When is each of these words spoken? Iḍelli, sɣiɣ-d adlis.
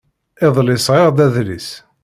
Iḍelli, 0.45 0.77
sɣiɣ-d 0.85 1.19
adlis. 1.25 1.69